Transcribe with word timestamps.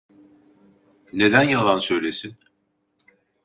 Neden 1.13 1.43
yalan 1.43 1.79
söylesin? 1.79 2.35